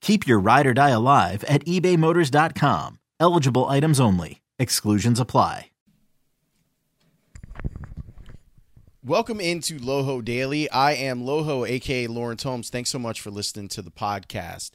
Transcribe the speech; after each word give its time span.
Keep 0.00 0.26
your 0.26 0.38
ride 0.38 0.66
or 0.66 0.74
die 0.74 0.90
alive 0.90 1.44
at 1.44 1.64
ebaymotors.com. 1.64 2.98
Eligible 3.18 3.64
items 3.66 4.00
only. 4.00 4.40
Exclusions 4.58 5.20
apply. 5.20 5.70
Welcome 9.04 9.40
into 9.40 9.78
Loho 9.78 10.24
Daily. 10.24 10.68
I 10.68 10.94
am 10.94 11.22
Loho, 11.22 11.68
aka 11.68 12.08
Lawrence 12.08 12.42
Holmes. 12.42 12.70
Thanks 12.70 12.90
so 12.90 12.98
much 12.98 13.20
for 13.20 13.30
listening 13.30 13.68
to 13.68 13.80
the 13.82 13.92
podcast. 13.92 14.72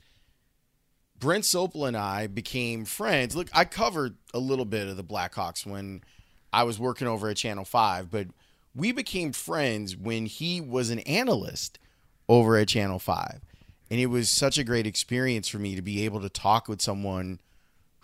Brent 1.19 1.44
Sopel 1.44 1.86
and 1.86 1.97
I 1.97 2.27
became 2.27 2.86
friends. 2.86 3.36
Look, 3.36 3.49
I 3.53 3.66
covered 3.66 4.16
a 4.33 4.39
little 4.39 4.64
bit 4.64 4.88
of 4.88 4.95
the 4.95 5.03
Blackhawks 5.03 5.66
when 5.66 6.02
I 6.53 6.64
was 6.64 6.80
working 6.80 7.08
over 7.08 7.27
at 7.27 7.36
Channel 7.36 7.66
5, 7.66 8.09
but 8.09 8.27
we 8.73 8.94
became 8.94 9.33
friends 9.33 9.97
when 9.97 10.27
he 10.27 10.61
was 10.61 10.92
an 10.92 10.99
analyst 10.99 11.77
over 12.30 12.55
at 12.55 12.69
Channel 12.69 12.99
5. 12.99 13.42
And 13.92 14.00
it 14.00 14.06
was 14.06 14.30
such 14.30 14.58
a 14.58 14.64
great 14.64 14.88
experience 14.88 15.50
for 15.50 15.59
me 15.59 15.75
to 15.75 15.81
be 15.81 16.06
able 16.06 16.22
to 16.22 16.30
talk 16.30 16.70
with 16.70 16.81
someone 16.81 17.42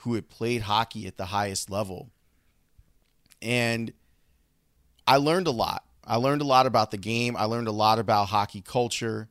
who 0.01 0.15
had 0.15 0.27
played 0.27 0.63
hockey 0.63 1.07
at 1.07 1.15
the 1.15 1.27
highest 1.27 1.69
level. 1.69 2.09
And 3.41 3.93
I 5.07 5.15
learned 5.15 5.47
a 5.47 5.51
lot. 5.51 5.85
I 6.05 6.17
learned 6.17 6.41
a 6.41 6.45
lot 6.45 6.65
about 6.65 6.91
the 6.91 6.97
game. 6.97 7.37
I 7.37 7.45
learned 7.45 7.69
a 7.69 7.71
lot 7.71 7.99
about 7.99 8.27
hockey 8.27 8.59
culture. 8.59 9.29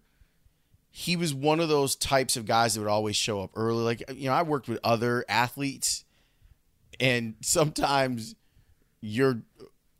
He 0.90 1.14
was 1.14 1.34
one 1.34 1.60
of 1.60 1.68
those 1.68 1.94
types 1.94 2.38
of 2.38 2.46
guys 2.46 2.72
that 2.72 2.80
would 2.80 2.88
always 2.88 3.16
show 3.16 3.42
up 3.42 3.50
early. 3.54 3.84
Like, 3.84 4.02
you 4.14 4.30
know, 4.30 4.34
I 4.34 4.40
worked 4.40 4.66
with 4.66 4.78
other 4.82 5.26
athletes, 5.28 6.06
and 6.98 7.34
sometimes 7.42 8.34
you're 9.02 9.42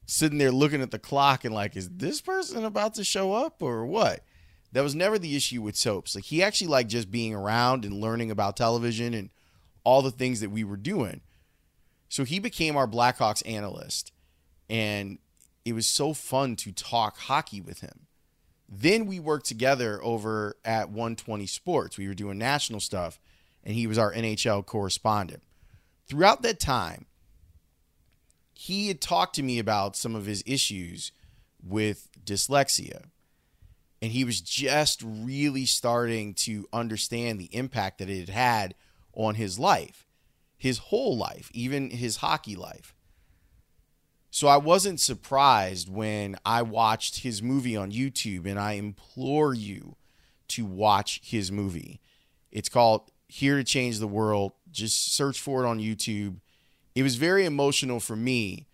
sitting 0.06 0.38
there 0.38 0.53
looking 0.53 0.80
at 0.80 0.91
the 0.91 0.98
clock 0.98 1.44
and 1.44 1.54
like, 1.54 1.76
is 1.76 1.91
this 1.91 2.22
person 2.22 2.64
about 2.64 2.94
to 2.94 3.04
show 3.04 3.34
up 3.34 3.62
or 3.62 3.84
what? 3.84 4.25
That 4.72 4.82
was 4.82 4.94
never 4.94 5.19
the 5.19 5.37
issue 5.37 5.62
with 5.62 5.77
Soaps. 5.77 6.15
Like 6.15 6.25
he 6.25 6.43
actually 6.43 6.66
liked 6.69 6.91
just 6.91 7.10
being 7.10 7.34
around 7.34 7.84
and 7.84 8.00
learning 8.00 8.31
about 8.31 8.56
television 8.56 9.15
and 9.15 9.31
all 9.84 10.03
the 10.03 10.10
things 10.10 10.41
that 10.41 10.50
we 10.50 10.65
were 10.65 10.77
doing. 10.77 11.21
So 12.09 12.25
he 12.25 12.38
became 12.38 12.77
our 12.77 12.87
Blackhawks 12.87 13.43
analyst. 13.49 14.12
And 14.69 15.19
it 15.65 15.72
was 15.72 15.87
so 15.87 16.12
fun 16.12 16.56
to 16.56 16.72
talk 16.72 17.19
hockey 17.19 17.60
with 17.60 17.81
him. 17.81 18.06
Then 18.69 19.06
we 19.06 19.21
worked 19.21 19.47
together 19.47 20.00
over 20.03 20.56
at 20.65 20.91
120 20.91 21.47
Sports. 21.47 21.98
We 21.98 22.09
were 22.09 22.15
doing 22.15 22.38
national 22.38 22.81
stuff, 22.81 23.21
and 23.65 23.75
he 23.75 23.87
was 23.87 23.98
our 23.98 24.12
NHL 24.12 24.66
correspondent. 24.66 25.43
Throughout 26.09 26.43
that 26.43 26.59
time, 26.59 27.06
he 28.54 28.88
had 28.88 29.00
talked 29.00 29.34
to 29.37 29.43
me 29.43 29.59
about 29.59 29.97
some 29.97 30.15
of 30.15 30.27
his 30.27 30.43
issues 30.47 31.12
with 31.62 32.09
dyslexia 32.25 33.04
and 34.02 34.12
he 34.12 34.24
was 34.24 34.40
just 34.40 35.02
really 35.04 35.64
starting 35.64 36.34
to 36.34 36.68
understand 36.72 37.38
the 37.38 37.54
impact 37.54 37.98
that 37.98 38.10
it 38.10 38.20
had 38.20 38.28
had 38.28 38.74
on 39.12 39.36
his 39.36 39.58
life, 39.58 40.06
his 40.56 40.78
whole 40.78 41.16
life, 41.16 41.50
even 41.54 41.90
his 41.90 42.16
hockey 42.18 42.56
life. 42.56 42.94
So 44.30 44.48
I 44.48 44.58
wasn't 44.58 45.00
surprised 45.00 45.88
when 45.88 46.36
I 46.44 46.60
watched 46.60 47.20
his 47.20 47.42
movie 47.42 47.74
on 47.74 47.90
YouTube, 47.90 48.44
and 48.46 48.58
I 48.58 48.72
implore 48.72 49.54
you 49.54 49.96
to 50.48 50.66
watch 50.66 51.20
his 51.24 51.50
movie. 51.50 52.00
It's 52.52 52.68
called 52.68 53.10
Here 53.28 53.56
to 53.56 53.64
Change 53.64 53.98
the 53.98 54.06
World. 54.06 54.52
Just 54.70 55.14
search 55.14 55.40
for 55.40 55.64
it 55.64 55.68
on 55.68 55.78
YouTube. 55.78 56.40
It 56.94 57.02
was 57.02 57.16
very 57.16 57.46
emotional 57.46 57.98
for 57.98 58.14
me 58.14 58.66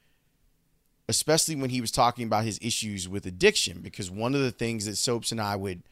especially 1.12 1.54
when 1.54 1.68
he 1.68 1.82
was 1.82 1.90
talking 1.90 2.26
about 2.26 2.44
his 2.44 2.58
issues 2.62 3.06
with 3.06 3.26
addiction. 3.26 3.80
Because 3.82 4.10
one 4.10 4.34
of 4.34 4.40
the 4.40 4.50
things 4.50 4.86
that 4.86 4.96
Soaps 4.96 5.30
and 5.30 5.40
I 5.40 5.56
would 5.56 5.82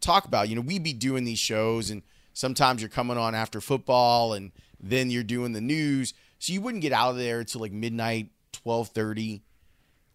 talk 0.00 0.24
about, 0.24 0.48
you 0.48 0.54
know, 0.54 0.60
we'd 0.60 0.84
be 0.84 0.92
doing 0.92 1.24
these 1.24 1.40
shows, 1.40 1.90
and 1.90 2.02
sometimes 2.32 2.80
you're 2.80 2.88
coming 2.88 3.18
on 3.18 3.34
after 3.34 3.60
football, 3.60 4.32
and 4.32 4.52
then 4.80 5.10
you're 5.10 5.24
doing 5.24 5.52
the 5.52 5.60
news, 5.60 6.14
so 6.38 6.52
you 6.52 6.60
wouldn't 6.60 6.82
get 6.82 6.92
out 6.92 7.10
of 7.10 7.16
there 7.16 7.40
until 7.40 7.60
like 7.60 7.72
midnight, 7.72 8.30
twelve 8.52 8.88
thirty 8.88 9.42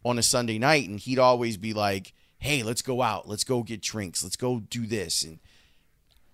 on 0.03 0.17
a 0.17 0.23
Sunday 0.23 0.57
night, 0.57 0.87
and 0.87 0.99
he'd 0.99 1.19
always 1.19 1.57
be 1.57 1.73
like, 1.73 2.13
"Hey, 2.37 2.63
let's 2.63 2.81
go 2.81 3.01
out, 3.01 3.27
let's 3.27 3.43
go 3.43 3.61
get 3.61 3.81
drinks, 3.81 4.23
let's 4.23 4.37
go 4.37 4.61
do 4.61 4.87
this," 4.87 5.21
and 5.21 5.39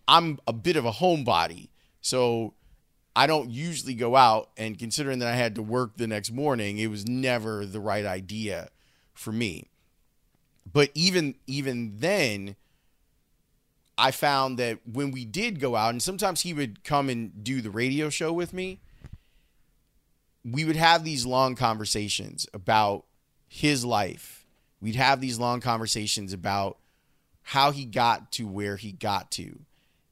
I'm 0.08 0.40
a 0.48 0.54
bit 0.54 0.76
of 0.76 0.86
a 0.86 0.92
homebody, 0.92 1.70
so 2.02 2.54
I 3.16 3.28
don't 3.28 3.52
usually 3.52 3.94
go 3.94 4.16
out, 4.16 4.50
and 4.56 4.80
considering 4.80 5.20
that 5.20 5.28
I 5.28 5.36
had 5.36 5.56
to 5.56 5.62
work 5.62 5.98
the 5.98 6.08
next 6.08 6.32
morning, 6.32 6.78
it 6.78 6.88
was 6.88 7.08
never 7.08 7.66
the 7.66 7.80
right 7.80 8.06
idea 8.06 8.70
for 9.14 9.32
me. 9.32 9.68
But 10.72 10.92
even 10.94 11.36
even 11.48 11.98
then, 11.98 12.56
I 13.98 14.12
found 14.12 14.58
that 14.60 14.80
when 14.92 15.12
we 15.12 15.26
did 15.26 15.60
go 15.60 15.76
out, 15.76 15.90
and 15.90 16.02
sometimes 16.02 16.42
he 16.42 16.54
would 16.54 16.84
come 16.84 17.10
and 17.10 17.44
do 17.44 17.62
the 17.62 17.70
radio 17.70 18.10
show 18.10 18.32
with 18.32 18.54
me, 18.54 18.80
we 20.44 20.64
would 20.64 20.78
have 20.78 21.04
these 21.04 21.26
long 21.26 21.56
conversations 21.56 22.48
about 22.54 23.06
his 23.48 23.84
life. 23.84 24.46
We'd 24.80 24.96
have 24.96 25.22
these 25.22 25.38
long 25.38 25.60
conversations 25.60 26.34
about 26.34 26.78
how 27.44 27.72
he 27.72 27.86
got 27.86 28.32
to 28.34 28.48
where 28.48 28.78
he 28.78 28.92
got 28.92 29.30
to 29.32 29.60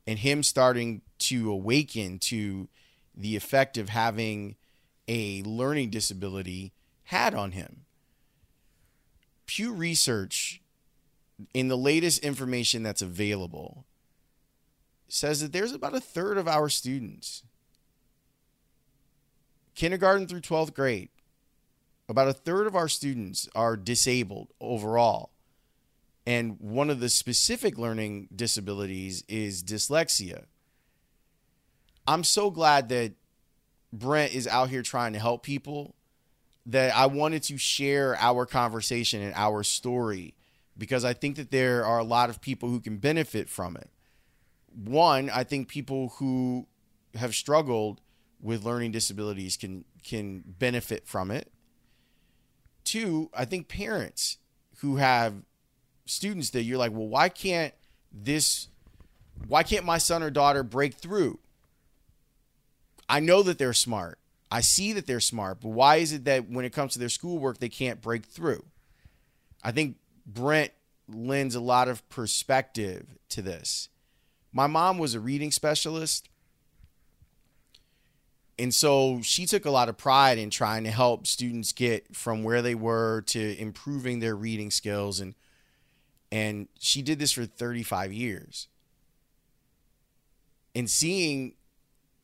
and 0.05 0.19
him 0.19 0.43
starting 0.43 1.01
to 1.19 1.49
awaken 1.49 2.19
to 2.19 2.67
the 3.19 3.35
effect 3.35 3.77
of 3.77 3.89
having 3.89 4.55
a 5.07 5.43
learning 5.43 5.89
disability 5.89 6.71
had 7.03 7.35
on 7.35 7.51
him. 7.51 7.81
Pew 9.45 9.73
Research, 9.73 10.61
in 11.53 11.67
the 11.67 11.77
latest 11.77 12.23
information 12.23 12.81
that's 12.81 13.01
available, 13.01 13.85
says 15.09 15.41
that 15.41 15.51
there's 15.51 15.73
about 15.73 15.95
a 15.95 15.99
third 15.99 16.37
of 16.37 16.47
our 16.47 16.69
students, 16.69 17.43
kindergarten 19.75 20.27
through 20.27 20.41
12th 20.41 20.73
grade, 20.73 21.09
about 22.07 22.27
a 22.27 22.33
third 22.33 22.67
of 22.67 22.75
our 22.75 22.87
students 22.87 23.49
are 23.53 23.75
disabled 23.75 24.53
overall. 24.61 25.31
And 26.25 26.59
one 26.59 26.89
of 26.89 26.99
the 26.99 27.09
specific 27.09 27.77
learning 27.77 28.29
disabilities 28.35 29.23
is 29.27 29.63
dyslexia. 29.63 30.45
I'm 32.09 32.23
so 32.23 32.49
glad 32.49 32.89
that 32.89 33.13
Brent 33.93 34.33
is 34.33 34.47
out 34.47 34.69
here 34.69 34.81
trying 34.81 35.13
to 35.13 35.19
help 35.19 35.43
people 35.43 35.95
that 36.65 36.95
I 36.95 37.05
wanted 37.05 37.43
to 37.43 37.57
share 37.57 38.15
our 38.17 38.47
conversation 38.47 39.21
and 39.21 39.33
our 39.35 39.63
story 39.63 40.33
because 40.75 41.05
I 41.05 41.13
think 41.13 41.35
that 41.35 41.51
there 41.51 41.85
are 41.85 41.99
a 41.99 42.03
lot 42.03 42.31
of 42.31 42.41
people 42.41 42.69
who 42.69 42.79
can 42.79 42.97
benefit 42.97 43.47
from 43.47 43.75
it. 43.77 43.91
One, 44.73 45.29
I 45.29 45.43
think 45.43 45.67
people 45.67 46.13
who 46.17 46.67
have 47.13 47.35
struggled 47.35 48.01
with 48.41 48.63
learning 48.63 48.91
disabilities 48.91 49.55
can 49.55 49.85
can 50.03 50.43
benefit 50.45 51.07
from 51.07 51.29
it. 51.29 51.51
two, 52.83 53.29
I 53.35 53.45
think 53.45 53.67
parents 53.67 54.37
who 54.77 54.97
have 54.97 55.43
students 56.07 56.49
that 56.51 56.63
you're 56.63 56.79
like, 56.79 56.91
well, 56.91 57.07
why 57.07 57.29
can't 57.29 57.73
this, 58.11 58.69
why 59.47 59.61
can't 59.63 59.85
my 59.85 59.99
son 59.99 60.23
or 60.23 60.31
daughter 60.31 60.63
break 60.63 60.95
through? 60.95 61.39
I 63.09 63.19
know 63.19 63.41
that 63.43 63.57
they're 63.57 63.73
smart. 63.73 64.19
I 64.51 64.61
see 64.61 64.93
that 64.93 65.07
they're 65.07 65.19
smart, 65.19 65.61
but 65.61 65.69
why 65.69 65.97
is 65.97 66.13
it 66.13 66.25
that 66.25 66.49
when 66.49 66.65
it 66.65 66.73
comes 66.73 66.93
to 66.93 66.99
their 66.99 67.09
schoolwork, 67.09 67.57
they 67.57 67.69
can't 67.69 68.01
break 68.01 68.25
through? 68.25 68.65
I 69.63 69.71
think 69.71 69.97
Brent 70.25 70.71
lends 71.07 71.55
a 71.55 71.59
lot 71.59 71.87
of 71.87 72.07
perspective 72.09 73.17
to 73.29 73.41
this. 73.41 73.89
My 74.51 74.67
mom 74.67 74.97
was 74.97 75.13
a 75.13 75.19
reading 75.19 75.51
specialist. 75.51 76.29
And 78.57 78.73
so 78.73 79.21
she 79.21 79.45
took 79.45 79.65
a 79.65 79.71
lot 79.71 79.87
of 79.89 79.97
pride 79.97 80.37
in 80.37 80.49
trying 80.49 80.83
to 80.83 80.91
help 80.91 81.25
students 81.27 81.71
get 81.71 82.15
from 82.15 82.43
where 82.43 82.61
they 82.61 82.75
were 82.75 83.21
to 83.27 83.57
improving 83.57 84.19
their 84.19 84.35
reading 84.35 84.71
skills 84.71 85.19
and 85.19 85.35
and 86.31 86.67
she 86.77 87.01
did 87.01 87.17
this 87.17 87.31
for 87.31 87.45
35 87.45 88.13
years. 88.13 88.67
And 90.75 90.87
seeing 90.87 91.55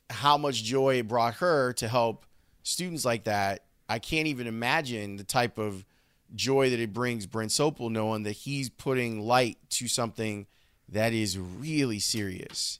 how 0.10 0.38
much 0.38 0.63
joy 0.63 1.00
it 1.00 1.07
brought 1.07 1.36
her 1.36 1.74
to 1.74 1.88
help 1.88 2.25
students 2.63 3.06
like 3.06 3.25
that, 3.25 3.63
I 3.88 4.00
can't 4.00 4.28
even 4.28 4.48
imagine 4.48 5.18
the 5.18 5.24
type 5.24 5.57
of 5.57 5.86
joy 6.34 6.69
that 6.69 6.80
it 6.80 6.94
brings 6.94 7.25
Brent 7.25 7.52
Sopel 7.52 7.92
knowing 7.92 8.24
that 8.24 8.31
he's 8.31 8.69
putting 8.69 9.22
light 9.22 9.57
to 9.72 9.88
something 9.88 10.48
that 10.90 11.13
is 11.13 11.38
really 11.38 12.00
serious. 12.00 12.80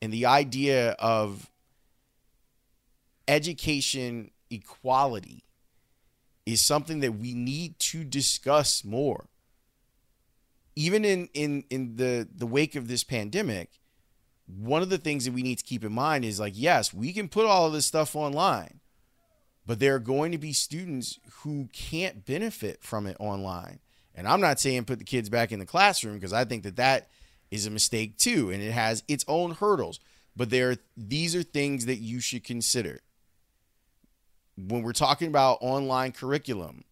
And 0.00 0.12
the 0.12 0.26
idea 0.26 0.90
of 0.92 1.50
education 3.26 4.30
equality 4.50 5.44
is 6.46 6.62
something 6.62 7.00
that 7.00 7.12
we 7.12 7.34
need 7.34 7.78
to 7.78 8.04
discuss 8.04 8.84
more. 8.84 9.26
Even 10.76 11.04
in, 11.04 11.28
in, 11.34 11.64
in 11.70 11.96
the, 11.96 12.26
the 12.34 12.46
wake 12.46 12.76
of 12.76 12.88
this 12.88 13.04
pandemic, 13.04 13.77
one 14.48 14.82
of 14.82 14.88
the 14.88 14.98
things 14.98 15.24
that 15.24 15.34
we 15.34 15.42
need 15.42 15.58
to 15.58 15.64
keep 15.64 15.84
in 15.84 15.92
mind 15.92 16.24
is 16.24 16.40
like, 16.40 16.54
yes, 16.56 16.94
we 16.94 17.12
can 17.12 17.28
put 17.28 17.44
all 17.44 17.66
of 17.66 17.72
this 17.72 17.86
stuff 17.86 18.16
online, 18.16 18.80
but 19.66 19.78
there 19.78 19.94
are 19.94 20.00
going 20.00 20.32
to 20.32 20.38
be 20.38 20.52
students 20.52 21.18
who 21.40 21.68
can't 21.72 22.24
benefit 22.24 22.82
from 22.82 23.06
it 23.06 23.16
online. 23.20 23.80
And 24.14 24.26
I'm 24.26 24.40
not 24.40 24.58
saying 24.58 24.84
put 24.84 24.98
the 24.98 25.04
kids 25.04 25.28
back 25.28 25.52
in 25.52 25.58
the 25.58 25.66
classroom 25.66 26.14
because 26.14 26.32
I 26.32 26.44
think 26.44 26.62
that 26.62 26.76
that 26.76 27.08
is 27.50 27.66
a 27.66 27.70
mistake 27.70 28.16
too, 28.16 28.50
and 28.50 28.62
it 28.62 28.72
has 28.72 29.04
its 29.06 29.24
own 29.28 29.52
hurdles. 29.52 30.00
But 30.34 30.50
there, 30.50 30.76
these 30.96 31.36
are 31.36 31.42
things 31.42 31.86
that 31.86 31.98
you 31.98 32.20
should 32.20 32.44
consider 32.44 33.00
when 34.56 34.82
we're 34.82 34.92
talking 34.92 35.28
about 35.28 35.58
online 35.60 36.12
curriculum. 36.12 36.84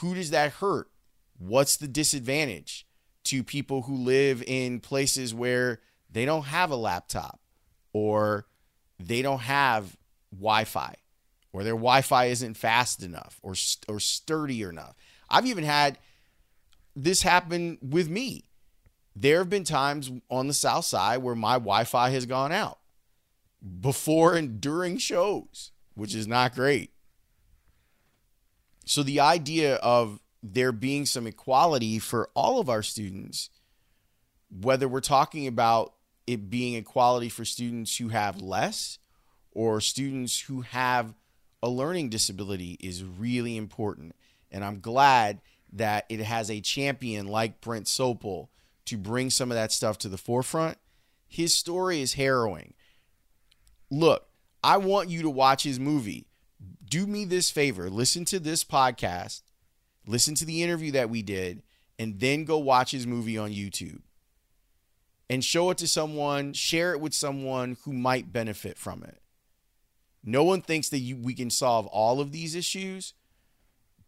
Who 0.00 0.14
does 0.14 0.30
that 0.30 0.54
hurt? 0.54 0.88
What's 1.38 1.76
the 1.76 1.88
disadvantage 1.88 2.86
to 3.26 3.44
people 3.44 3.82
who 3.82 3.96
live 3.96 4.42
in 4.46 4.80
places 4.80 5.34
where 5.34 5.80
they 6.10 6.24
don't 6.24 6.44
have 6.44 6.70
a 6.70 6.76
laptop 6.76 7.40
or 7.92 8.46
they 8.98 9.22
don't 9.22 9.40
have 9.40 9.96
Wi-Fi 10.32 10.94
or 11.52 11.64
their 11.64 11.74
Wi-Fi 11.74 12.26
isn't 12.26 12.56
fast 12.56 13.02
enough 13.02 13.38
or 13.42 13.54
or 13.88 14.00
sturdy 14.00 14.62
enough. 14.62 14.96
I've 15.28 15.46
even 15.46 15.64
had 15.64 15.98
this 16.94 17.22
happen 17.22 17.78
with 17.82 18.08
me. 18.08 18.44
There 19.14 19.38
have 19.38 19.50
been 19.50 19.64
times 19.64 20.10
on 20.30 20.46
the 20.46 20.54
south 20.54 20.84
side 20.84 21.18
where 21.18 21.34
my 21.34 21.54
Wi-Fi 21.54 22.10
has 22.10 22.26
gone 22.26 22.52
out 22.52 22.78
before 23.80 24.34
and 24.34 24.60
during 24.60 24.98
shows, 24.98 25.72
which 25.94 26.14
is 26.14 26.26
not 26.26 26.54
great. 26.54 26.92
So 28.84 29.02
the 29.02 29.20
idea 29.20 29.76
of 29.76 30.20
there 30.52 30.72
being 30.72 31.06
some 31.06 31.26
equality 31.26 31.98
for 31.98 32.30
all 32.34 32.60
of 32.60 32.68
our 32.68 32.82
students, 32.82 33.50
whether 34.50 34.88
we're 34.88 35.00
talking 35.00 35.46
about 35.46 35.94
it 36.26 36.50
being 36.50 36.74
equality 36.74 37.28
for 37.28 37.44
students 37.44 37.96
who 37.96 38.08
have 38.08 38.40
less 38.40 38.98
or 39.52 39.80
students 39.80 40.40
who 40.40 40.62
have 40.62 41.14
a 41.62 41.68
learning 41.68 42.08
disability 42.10 42.76
is 42.80 43.02
really 43.02 43.56
important. 43.56 44.14
And 44.50 44.64
I'm 44.64 44.80
glad 44.80 45.40
that 45.72 46.04
it 46.08 46.20
has 46.20 46.50
a 46.50 46.60
champion 46.60 47.26
like 47.26 47.60
Brent 47.60 47.86
Sopel 47.86 48.48
to 48.86 48.96
bring 48.96 49.30
some 49.30 49.50
of 49.50 49.56
that 49.56 49.72
stuff 49.72 49.98
to 49.98 50.08
the 50.08 50.18
forefront. 50.18 50.78
His 51.26 51.54
story 51.54 52.00
is 52.00 52.14
harrowing. 52.14 52.74
Look, 53.90 54.28
I 54.62 54.76
want 54.78 55.08
you 55.08 55.22
to 55.22 55.30
watch 55.30 55.64
his 55.64 55.80
movie. 55.80 56.26
Do 56.88 57.06
me 57.06 57.24
this 57.24 57.50
favor 57.50 57.90
listen 57.90 58.24
to 58.26 58.38
this 58.38 58.64
podcast, 58.64 59.42
listen 60.06 60.34
to 60.36 60.44
the 60.44 60.62
interview 60.62 60.92
that 60.92 61.10
we 61.10 61.22
did, 61.22 61.62
and 61.98 62.20
then 62.20 62.44
go 62.44 62.58
watch 62.58 62.90
his 62.90 63.06
movie 63.06 63.38
on 63.38 63.50
YouTube 63.50 64.00
and 65.28 65.44
show 65.44 65.70
it 65.70 65.78
to 65.78 65.88
someone, 65.88 66.52
share 66.52 66.92
it 66.92 67.00
with 67.00 67.14
someone 67.14 67.76
who 67.84 67.92
might 67.92 68.32
benefit 68.32 68.78
from 68.78 69.02
it. 69.02 69.20
No 70.24 70.44
one 70.44 70.60
thinks 70.60 70.88
that 70.90 70.98
you, 70.98 71.16
we 71.16 71.34
can 71.34 71.50
solve 71.50 71.86
all 71.86 72.20
of 72.20 72.32
these 72.32 72.54
issues, 72.54 73.14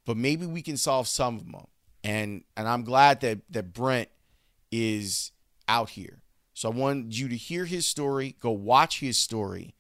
but 0.04 0.16
maybe 0.16 0.46
we 0.46 0.62
can 0.62 0.76
solve 0.76 1.06
some 1.06 1.36
of 1.36 1.50
them. 1.50 1.66
And 2.04 2.44
and 2.56 2.68
I'm 2.68 2.84
glad 2.84 3.20
that 3.20 3.40
that 3.50 3.72
Brent 3.72 4.08
is 4.70 5.32
out 5.68 5.90
here. 5.90 6.22
So 6.54 6.70
I 6.70 6.74
want 6.74 7.12
you 7.12 7.28
to 7.28 7.36
hear 7.36 7.64
his 7.64 7.86
story, 7.86 8.36
go 8.40 8.50
watch 8.50 9.00
his 9.00 9.18
story. 9.18 9.74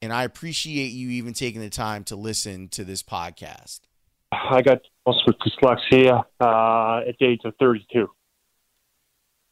And 0.00 0.12
I 0.12 0.24
appreciate 0.24 0.88
you 0.88 1.10
even 1.10 1.32
taking 1.32 1.60
the 1.60 1.70
time 1.70 2.04
to 2.04 2.16
listen 2.16 2.68
to 2.68 2.84
this 2.84 3.02
podcast. 3.02 3.80
I 4.32 4.62
got 4.62 4.80
diagnosed 5.06 5.26
with 5.26 5.36
dyslexia 5.38 6.24
uh, 6.40 7.08
at 7.08 7.16
the 7.18 7.26
age 7.26 7.40
of 7.44 7.54
32 7.58 8.08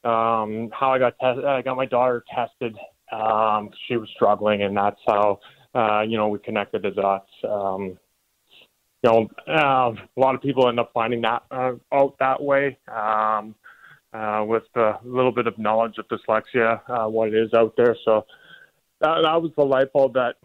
um, 0.06 0.70
how 0.72 0.92
I 0.92 0.98
got 0.98 1.18
te- 1.18 1.44
I 1.44 1.62
got 1.62 1.76
my 1.76 1.86
daughter 1.86 2.24
tested. 2.32 2.76
Um, 3.10 3.70
she 3.86 3.96
was 3.96 4.08
struggling, 4.14 4.62
and 4.62 4.76
that's 4.76 5.00
how 5.06 5.40
uh, 5.74 6.02
you 6.02 6.16
know 6.16 6.28
we 6.28 6.38
connected 6.38 6.82
the 6.82 6.90
dots. 6.90 7.30
Um, 7.42 7.98
you 9.02 9.10
know, 9.10 9.28
uh, 9.48 9.92
a 9.94 10.20
lot 10.20 10.34
of 10.34 10.42
people 10.42 10.68
end 10.68 10.78
up 10.78 10.90
finding 10.94 11.22
that 11.22 11.42
uh, 11.50 11.72
out 11.92 12.16
that 12.20 12.40
way 12.40 12.78
um, 12.88 13.54
uh, 14.12 14.44
with 14.46 14.64
a 14.76 14.94
little 15.04 15.32
bit 15.32 15.46
of 15.46 15.58
knowledge 15.58 15.94
of 15.98 16.06
dyslexia, 16.08 16.80
uh, 16.88 17.08
what 17.08 17.28
it 17.28 17.34
is 17.34 17.52
out 17.52 17.74
there. 17.76 17.96
So 18.04 18.26
that, 19.00 19.22
that 19.22 19.42
was 19.42 19.50
the 19.56 19.64
light 19.64 19.92
bulb 19.92 20.14
that 20.14 20.36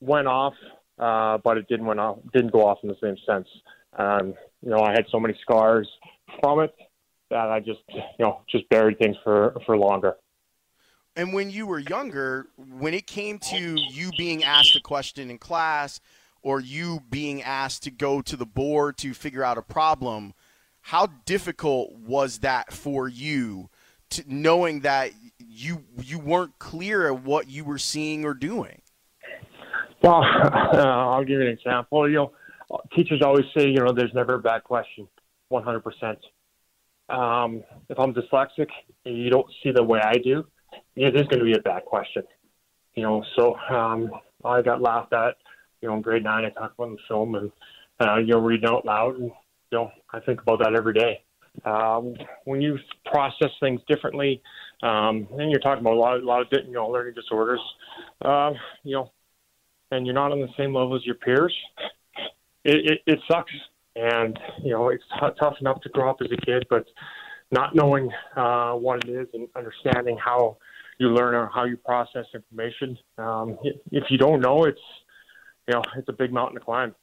went 0.00 0.26
off, 0.26 0.54
uh, 0.98 1.38
but 1.38 1.58
it 1.58 1.68
didn't 1.68 1.86
went 1.86 2.00
off, 2.00 2.18
didn't 2.32 2.52
go 2.52 2.66
off 2.66 2.78
in 2.82 2.88
the 2.88 2.96
same 3.02 3.16
sense. 3.26 3.48
Um, 3.96 4.34
you 4.62 4.70
know, 4.70 4.80
I 4.80 4.92
had 4.92 5.06
so 5.10 5.18
many 5.18 5.36
scars 5.42 5.88
from 6.40 6.60
it 6.60 6.74
that 7.30 7.50
I 7.50 7.60
just 7.60 7.80
you 7.88 8.02
know 8.24 8.40
just 8.50 8.68
buried 8.68 8.98
things 8.98 9.16
for 9.24 9.56
for 9.66 9.76
longer. 9.76 10.16
And 11.16 11.32
when 11.32 11.50
you 11.50 11.66
were 11.66 11.80
younger, 11.80 12.46
when 12.56 12.94
it 12.94 13.06
came 13.06 13.38
to 13.50 13.76
you 13.90 14.10
being 14.16 14.44
asked 14.44 14.76
a 14.76 14.80
question 14.80 15.30
in 15.30 15.38
class 15.38 16.00
or 16.42 16.60
you 16.60 17.00
being 17.10 17.42
asked 17.42 17.82
to 17.84 17.90
go 17.90 18.22
to 18.22 18.36
the 18.36 18.46
board 18.46 18.96
to 18.98 19.12
figure 19.14 19.42
out 19.42 19.58
a 19.58 19.62
problem, 19.62 20.32
how 20.80 21.08
difficult 21.26 21.92
was 21.96 22.38
that 22.38 22.72
for 22.72 23.08
you 23.08 23.68
to 24.10 24.22
knowing 24.26 24.80
that 24.80 25.10
you 25.38 25.84
you 26.00 26.18
weren't 26.18 26.58
clear 26.58 27.08
at 27.08 27.22
what 27.22 27.48
you 27.48 27.64
were 27.64 27.78
seeing 27.78 28.24
or 28.24 28.34
doing? 28.34 28.80
Well, 30.02 30.22
uh, 30.22 30.48
I'll 30.76 31.24
give 31.24 31.40
you 31.40 31.42
an 31.42 31.48
example. 31.48 32.08
You 32.08 32.16
know, 32.16 32.32
teachers 32.94 33.22
always 33.22 33.46
say, 33.56 33.68
you 33.68 33.78
know, 33.78 33.92
there's 33.92 34.14
never 34.14 34.34
a 34.34 34.38
bad 34.38 34.64
question, 34.64 35.08
100%. 35.52 36.16
Um, 37.08 37.64
if 37.88 37.98
I'm 37.98 38.12
dyslexic 38.12 38.68
and 39.04 39.16
you 39.16 39.30
don't 39.30 39.50
see 39.62 39.70
the 39.70 39.82
way 39.82 40.00
I 40.02 40.14
do, 40.14 40.44
it 40.94 41.16
is 41.16 41.26
going 41.28 41.38
to 41.38 41.44
be 41.44 41.54
a 41.54 41.62
bad 41.62 41.84
question. 41.84 42.22
You 42.94 43.02
know, 43.02 43.24
so 43.36 43.56
um, 43.70 44.10
I 44.44 44.62
got 44.62 44.82
laughed 44.82 45.12
at. 45.12 45.36
You 45.80 45.88
know, 45.88 45.94
in 45.94 46.02
grade 46.02 46.24
nine, 46.24 46.44
I 46.44 46.50
talked 46.50 46.74
about 46.74 46.90
the 46.90 46.98
film 47.06 47.36
and 47.36 47.52
uh, 48.00 48.16
you 48.16 48.34
know 48.34 48.40
reading 48.40 48.68
out 48.68 48.84
loud, 48.84 49.16
and 49.16 49.30
you 49.70 49.78
know 49.78 49.92
I 50.12 50.20
think 50.20 50.42
about 50.42 50.58
that 50.58 50.74
every 50.74 50.92
day. 50.92 51.22
Um, 51.64 52.14
when 52.44 52.60
you 52.60 52.78
process 53.06 53.50
things 53.60 53.80
differently, 53.88 54.42
um, 54.82 55.28
and 55.38 55.50
you're 55.50 55.60
talking 55.60 55.82
about 55.82 55.94
a 55.94 56.00
lot, 56.00 56.20
a 56.20 56.24
lot 56.24 56.40
of 56.40 56.48
you 56.52 56.72
know 56.72 56.88
learning 56.88 57.14
disorders, 57.14 57.60
uh, 58.24 58.52
you 58.82 58.96
know, 58.96 59.12
and 59.92 60.04
you're 60.04 60.14
not 60.14 60.32
on 60.32 60.40
the 60.40 60.48
same 60.56 60.74
level 60.74 60.96
as 60.96 61.06
your 61.06 61.14
peers, 61.14 61.54
it, 62.68 62.90
it, 62.92 63.00
it 63.06 63.18
sucks. 63.30 63.52
And 63.96 64.38
you 64.62 64.70
know, 64.70 64.90
it's 64.90 65.04
t- 65.20 65.26
tough 65.40 65.56
enough 65.60 65.80
to 65.82 65.88
grow 65.88 66.10
up 66.10 66.18
as 66.20 66.28
a 66.30 66.36
kid, 66.46 66.66
but 66.70 66.86
not 67.50 67.74
knowing 67.74 68.10
uh, 68.36 68.72
what 68.72 69.04
it 69.04 69.10
is 69.10 69.26
and 69.34 69.48
understanding 69.56 70.16
how 70.22 70.58
you 70.98 71.08
learn 71.08 71.34
or 71.34 71.50
how 71.52 71.64
you 71.64 71.76
process 71.76 72.26
information. 72.34 72.98
Um, 73.16 73.58
if 73.90 74.04
you 74.10 74.18
don't 74.18 74.40
know, 74.40 74.64
it's 74.64 74.80
you 75.66 75.74
know, 75.74 75.82
it's 75.96 76.08
a 76.08 76.12
big 76.12 76.32
mountain 76.32 76.58
to 76.58 76.64
climb. 76.64 76.94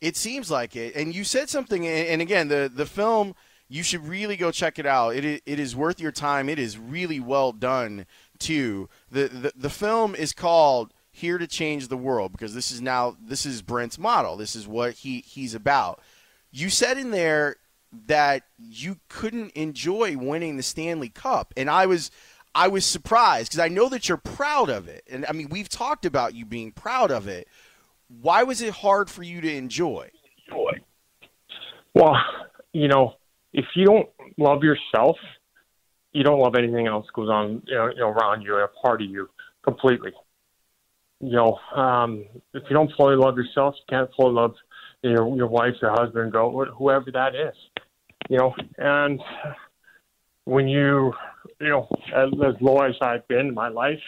It 0.00 0.16
seems 0.16 0.50
like 0.50 0.74
it. 0.76 0.96
And 0.96 1.14
you 1.14 1.24
said 1.24 1.48
something, 1.48 1.86
and 1.86 2.20
again, 2.20 2.48
the 2.48 2.70
the 2.72 2.86
film 2.86 3.34
you 3.68 3.82
should 3.82 4.06
really 4.06 4.36
go 4.36 4.50
check 4.50 4.78
it 4.78 4.84
out. 4.84 5.14
It 5.14 5.42
it 5.46 5.58
is 5.58 5.74
worth 5.74 6.00
your 6.00 6.12
time. 6.12 6.48
It 6.48 6.58
is 6.58 6.76
really 6.76 7.20
well 7.20 7.52
done 7.52 8.04
too. 8.38 8.88
The 9.10 9.28
the, 9.28 9.52
the 9.56 9.70
film 9.70 10.14
is 10.14 10.32
called 10.32 10.92
here 11.12 11.38
to 11.38 11.46
change 11.46 11.88
the 11.88 11.96
world 11.96 12.32
because 12.32 12.54
this 12.54 12.70
is 12.70 12.80
now 12.80 13.16
this 13.22 13.46
is 13.46 13.62
Brent's 13.62 13.98
model. 13.98 14.36
This 14.36 14.56
is 14.56 14.66
what 14.66 14.94
he 14.94 15.20
he's 15.20 15.54
about. 15.54 16.00
You 16.50 16.70
said 16.70 16.98
in 16.98 17.10
there 17.10 17.56
that 18.06 18.42
you 18.58 18.98
couldn't 19.08 19.52
enjoy 19.52 20.16
winning 20.16 20.56
the 20.56 20.62
Stanley 20.62 21.10
Cup, 21.10 21.52
and 21.56 21.68
I 21.68 21.86
was 21.86 22.10
I 22.54 22.68
was 22.68 22.86
surprised 22.86 23.50
because 23.50 23.60
I 23.60 23.68
know 23.68 23.88
that 23.90 24.08
you're 24.08 24.18
proud 24.18 24.70
of 24.70 24.88
it, 24.88 25.04
and 25.10 25.26
I 25.28 25.32
mean 25.32 25.48
we've 25.50 25.68
talked 25.68 26.06
about 26.06 26.34
you 26.34 26.46
being 26.46 26.72
proud 26.72 27.10
of 27.10 27.28
it. 27.28 27.46
Why 28.20 28.42
was 28.42 28.60
it 28.62 28.72
hard 28.72 29.08
for 29.10 29.22
you 29.22 29.40
to 29.40 29.54
enjoy? 29.54 30.10
Well, 31.94 32.16
you 32.72 32.88
know, 32.88 33.14
if 33.52 33.66
you 33.74 33.84
don't 33.84 34.08
love 34.38 34.62
yourself, 34.62 35.16
you 36.12 36.24
don't 36.24 36.40
love 36.40 36.54
anything 36.56 36.86
else 36.86 37.06
goes 37.14 37.28
on 37.28 37.62
you 37.66 37.74
know, 37.74 38.08
around 38.08 38.42
you, 38.42 38.56
a 38.56 38.68
part 38.68 39.02
of 39.02 39.08
you 39.08 39.28
completely. 39.62 40.12
You 41.22 41.36
know, 41.36 41.58
um, 41.80 42.24
if 42.52 42.64
you 42.68 42.74
don't 42.74 42.92
fully 42.96 43.14
love 43.14 43.36
yourself, 43.36 43.76
you 43.78 43.84
can't 43.88 44.10
fully 44.16 44.34
love 44.34 44.54
your 45.02 45.36
your 45.36 45.46
wife, 45.46 45.74
your 45.80 45.92
husband, 45.92 46.32
go 46.32 46.66
whoever 46.76 47.12
that 47.12 47.36
is. 47.36 47.54
You 48.28 48.38
know, 48.38 48.54
and 48.76 49.20
when 50.44 50.66
you 50.66 51.12
you 51.60 51.68
know 51.68 51.88
as, 52.12 52.28
as 52.44 52.60
low 52.60 52.80
as 52.80 52.94
I've 53.00 53.26
been 53.28 53.46
in 53.46 53.54
my 53.54 53.68
life, 53.68 54.00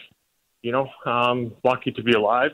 you 0.62 0.72
know, 0.72 0.88
I'm 1.06 1.52
lucky 1.62 1.92
to 1.92 2.02
be 2.02 2.12
alive. 2.12 2.50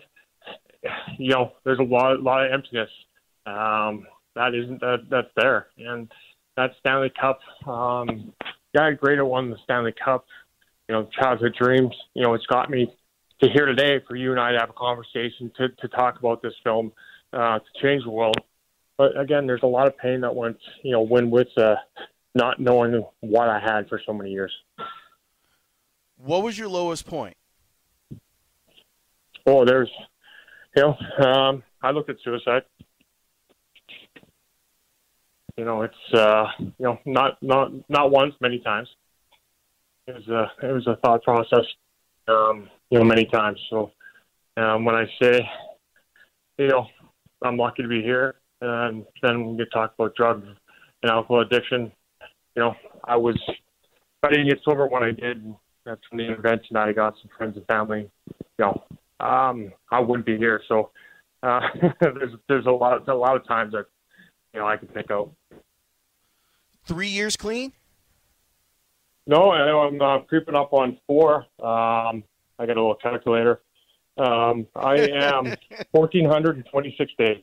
You 1.18 1.30
know, 1.30 1.52
there's 1.64 1.78
a 1.78 1.82
lot 1.82 2.22
lot 2.22 2.44
of 2.44 2.52
emptiness. 2.52 2.90
Um, 3.46 4.06
that 4.34 4.54
isn't 4.54 4.80
that 4.80 5.06
that's 5.10 5.30
there, 5.36 5.68
and 5.78 6.10
that 6.56 6.72
Stanley 6.80 7.12
Cup. 7.18 7.40
Um, 7.66 8.34
guy 8.76 8.92
Grado 8.92 9.24
won 9.24 9.50
the 9.50 9.56
Stanley 9.64 9.94
Cup. 10.04 10.26
You 10.88 10.96
know, 10.96 11.08
childhood 11.18 11.54
dreams. 11.58 11.94
You 12.14 12.24
know, 12.24 12.34
it's 12.34 12.46
got 12.46 12.68
me 12.68 12.92
to 13.42 13.48
here 13.48 13.66
today 13.66 14.00
for 14.06 14.16
you 14.16 14.30
and 14.30 14.40
I 14.40 14.52
to 14.52 14.58
have 14.58 14.70
a 14.70 14.74
conversation 14.74 15.50
to 15.56 15.68
to 15.68 15.88
talk 15.88 16.18
about 16.18 16.42
this 16.42 16.54
film 16.62 16.92
uh, 17.32 17.58
to 17.58 17.82
change 17.82 18.04
the 18.04 18.10
world. 18.10 18.36
But 18.96 19.18
again, 19.18 19.46
there's 19.46 19.62
a 19.62 19.66
lot 19.66 19.86
of 19.86 19.96
pain 19.96 20.20
that 20.20 20.34
went, 20.34 20.58
you 20.82 20.92
know, 20.92 21.00
went 21.00 21.30
with 21.30 21.48
uh, 21.56 21.76
not 22.34 22.60
knowing 22.60 23.02
what 23.20 23.48
I 23.48 23.58
had 23.58 23.88
for 23.88 24.00
so 24.04 24.12
many 24.12 24.30
years. 24.30 24.52
What 26.18 26.42
was 26.42 26.58
your 26.58 26.68
lowest 26.68 27.06
point? 27.06 27.36
Oh, 29.46 29.64
there's, 29.64 29.90
you 30.76 30.82
know, 30.82 31.26
um, 31.26 31.62
I 31.82 31.92
looked 31.92 32.10
at 32.10 32.16
suicide. 32.22 32.62
You 35.56 35.64
know, 35.64 35.82
it's 35.82 36.14
uh, 36.14 36.46
you 36.58 36.72
know 36.78 36.98
not 37.06 37.38
not 37.42 37.72
not 37.88 38.10
once, 38.10 38.34
many 38.40 38.60
times. 38.60 38.88
It 40.06 40.14
was 40.14 40.28
a 40.28 40.66
it 40.66 40.72
was 40.72 40.86
a 40.86 40.96
thought 40.96 41.22
process, 41.22 41.64
um, 42.28 42.68
you 42.90 42.98
know, 42.98 43.04
many 43.04 43.24
times. 43.26 43.58
So 43.70 43.92
um, 44.56 44.84
when 44.84 44.94
I 44.94 45.06
say, 45.22 45.48
you 46.58 46.68
know, 46.68 46.86
I'm 47.42 47.56
lucky 47.56 47.82
to 47.82 47.88
be 47.88 48.02
here, 48.02 48.36
and 48.60 49.06
then 49.22 49.56
we 49.56 49.64
talk 49.72 49.94
about 49.98 50.14
drugs 50.14 50.46
and 51.02 51.10
alcohol 51.10 51.40
addiction. 51.40 51.92
You 52.56 52.62
know, 52.62 52.74
I 53.04 53.16
was 53.16 53.38
I 54.22 54.28
didn't 54.28 54.48
get 54.48 54.58
sober 54.64 54.86
when 54.86 55.02
I 55.02 55.12
did. 55.12 55.54
That's 55.86 56.00
from 56.08 56.18
the 56.18 56.26
intervention. 56.26 56.76
I 56.76 56.92
got 56.92 57.14
some 57.22 57.30
friends 57.36 57.56
and 57.56 57.66
family. 57.66 58.10
You 58.58 58.64
know, 58.66 58.84
um, 59.20 59.72
I 59.90 60.00
wouldn't 60.00 60.26
be 60.26 60.36
here. 60.36 60.60
So 60.68 60.90
uh, 61.42 61.60
there's 62.00 62.34
there's 62.48 62.66
a 62.66 62.70
lot 62.70 63.08
a 63.08 63.14
lot 63.14 63.36
of 63.36 63.46
times 63.46 63.72
that 63.72 63.86
you 64.52 64.60
know 64.60 64.66
I 64.66 64.76
can 64.76 64.88
think 64.88 65.10
of. 65.10 65.30
Three 66.84 67.08
years 67.08 67.36
clean? 67.36 67.72
No, 69.26 69.50
I 69.50 69.86
I'm 69.86 70.00
uh, 70.00 70.18
creeping 70.20 70.56
up 70.56 70.72
on 70.72 70.98
four. 71.06 71.46
Um, 71.62 72.24
I 72.60 72.66
got 72.66 72.76
a 72.76 72.80
little 72.80 72.94
calculator. 72.96 73.62
Um, 74.18 74.66
I 74.76 74.96
am 74.96 75.46
1,426 75.92 77.12
days. 77.18 77.38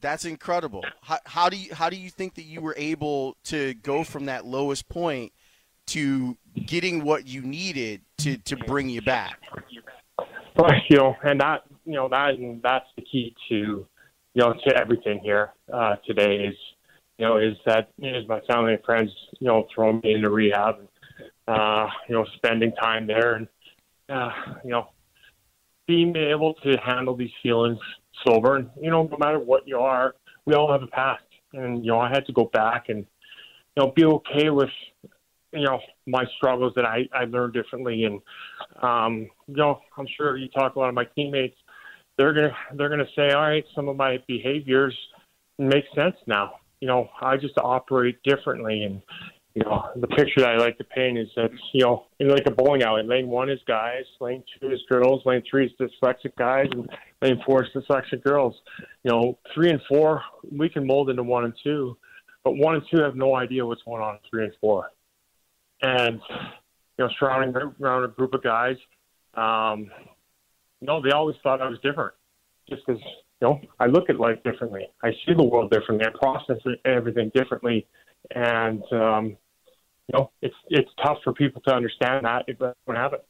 That's 0.00 0.24
incredible. 0.24 0.84
How, 1.00 1.18
how, 1.24 1.48
do 1.48 1.56
you 1.56 1.74
how 1.74 1.88
do 1.88 1.96
you 1.96 2.10
think 2.10 2.34
that 2.34 2.42
you 2.42 2.60
were 2.60 2.74
able 2.76 3.36
to 3.44 3.72
go 3.74 4.04
from 4.04 4.26
that 4.26 4.44
lowest 4.44 4.88
point 4.88 5.32
to 5.88 6.36
getting 6.66 7.04
what 7.04 7.26
you 7.26 7.40
needed 7.42 8.02
to, 8.18 8.36
to 8.38 8.56
bring 8.56 8.90
you 8.90 9.00
back? 9.00 9.38
Well, 10.56 10.70
you 10.90 10.98
know, 10.98 11.16
and 11.22 11.40
that 11.40 11.62
you 11.86 11.94
know 11.94 12.08
that 12.08 12.34
and 12.34 12.60
that's 12.62 12.86
the 12.96 13.02
key 13.02 13.34
to 13.48 13.54
you 13.54 13.86
know 14.36 14.54
to 14.66 14.76
everything 14.76 15.20
here 15.20 15.52
uh, 15.72 15.96
today 16.06 16.44
is 16.44 16.56
you 17.16 17.24
know 17.24 17.38
is 17.38 17.54
that 17.64 17.90
is 17.98 18.28
my 18.28 18.40
family 18.40 18.74
and 18.74 18.84
friends 18.84 19.10
you 19.40 19.46
know 19.46 19.66
throwing 19.74 20.00
me 20.04 20.14
into 20.14 20.28
rehab, 20.28 20.76
uh, 21.48 21.86
you 22.08 22.14
know 22.14 22.26
spending 22.36 22.72
time 22.72 23.06
there 23.06 23.34
and 23.34 23.48
uh, 24.12 24.30
you 24.64 24.70
know 24.70 24.88
being 25.86 26.14
able 26.16 26.54
to 26.54 26.76
handle 26.84 27.16
these 27.16 27.30
feelings 27.42 27.78
sober. 28.26 28.56
And, 28.56 28.70
you 28.80 28.90
know, 28.90 29.08
no 29.10 29.18
matter 29.18 29.38
what 29.38 29.66
you 29.66 29.78
are, 29.78 30.14
we 30.44 30.54
all 30.54 30.70
have 30.70 30.82
a 30.82 30.86
past. 30.86 31.24
And, 31.52 31.84
you 31.84 31.90
know, 31.90 32.00
I 32.00 32.08
had 32.08 32.26
to 32.26 32.32
go 32.32 32.44
back 32.52 32.88
and, 32.88 32.98
you 32.98 33.82
know, 33.82 33.92
be 33.94 34.04
okay 34.04 34.50
with, 34.50 34.70
you 35.52 35.64
know, 35.64 35.80
my 36.06 36.24
struggles 36.36 36.72
that 36.76 36.84
I, 36.84 37.08
I 37.12 37.24
learned 37.24 37.52
differently. 37.52 38.04
And, 38.04 38.20
um, 38.82 39.28
you 39.46 39.56
know, 39.56 39.80
I'm 39.98 40.06
sure 40.16 40.36
you 40.36 40.48
talk 40.48 40.76
a 40.76 40.78
lot 40.78 40.88
of 40.88 40.94
my 40.94 41.04
teammates, 41.16 41.56
they're 42.16 42.32
to, 42.32 42.50
they're 42.74 42.88
to 42.96 43.06
say, 43.16 43.32
all 43.32 43.42
right, 43.42 43.64
some 43.74 43.88
of 43.88 43.96
my 43.96 44.18
behaviors 44.26 44.96
make 45.58 45.84
sense 45.94 46.16
now. 46.26 46.54
You 46.80 46.88
know, 46.88 47.10
I 47.20 47.36
just 47.36 47.58
operate 47.58 48.22
differently. 48.22 48.84
And, 48.84 49.02
you 49.54 49.62
know, 49.64 49.90
the 49.96 50.06
picture 50.06 50.40
that 50.40 50.50
I 50.50 50.56
like 50.56 50.78
to 50.78 50.84
paint 50.84 51.18
is 51.18 51.28
that, 51.36 51.50
you 51.72 51.82
know, 51.82 52.06
in 52.18 52.28
like 52.28 52.46
a 52.46 52.50
bowling 52.50 52.82
alley, 52.82 53.02
lane 53.02 53.28
one 53.28 53.50
is 53.50 53.60
guys, 53.66 54.04
lane 54.20 54.42
two 54.58 54.70
is 54.70 54.80
girls, 54.88 55.22
lane 55.26 55.42
three 55.48 55.66
is 55.66 55.72
dyslexic 55.78 56.34
guys, 56.38 56.68
and 56.72 56.88
lane 57.20 57.42
four 57.44 57.64
is 57.64 57.70
dyslexic 57.74 58.22
girls. 58.22 58.54
You 59.04 59.10
know, 59.10 59.38
three 59.54 59.70
and 59.70 59.80
four, 59.88 60.22
we 60.50 60.70
can 60.70 60.86
mold 60.86 61.10
into 61.10 61.22
one 61.22 61.44
and 61.44 61.54
two, 61.62 61.98
but 62.44 62.56
one 62.56 62.76
and 62.76 62.84
two 62.90 63.02
have 63.02 63.14
no 63.14 63.36
idea 63.36 63.66
what's 63.66 63.82
going 63.82 64.02
on 64.02 64.14
in 64.14 64.20
three 64.30 64.44
and 64.44 64.54
four. 64.60 64.90
And, 65.82 66.20
you 66.96 67.04
know, 67.04 67.10
surrounding 67.18 67.54
around 67.80 68.04
a 68.04 68.08
group 68.08 68.32
of 68.32 68.42
guys, 68.42 68.76
um, 69.34 69.90
you 70.80 70.86
know, 70.86 71.02
they 71.02 71.10
always 71.10 71.36
thought 71.42 71.60
I 71.60 71.68
was 71.68 71.78
different 71.80 72.14
just 72.70 72.86
because, 72.86 73.02
you 73.02 73.48
know, 73.48 73.60
I 73.78 73.86
look 73.86 74.08
at 74.08 74.18
life 74.18 74.42
differently. 74.44 74.86
I 75.02 75.10
see 75.26 75.34
the 75.36 75.42
world 75.42 75.70
differently. 75.70 76.06
I 76.06 76.10
process 76.16 76.58
everything 76.84 77.30
differently. 77.34 77.86
And, 78.34 78.82
um, 78.92 79.36
know, 80.12 80.30
it's 80.40 80.54
it's 80.68 80.90
tough 81.02 81.18
for 81.24 81.32
people 81.32 81.62
to 81.62 81.74
understand 81.74 82.24
that 82.24 82.44
if 82.46 82.58
they 82.58 82.72
don't 82.86 82.96
have 82.96 83.12
it. 83.12 83.24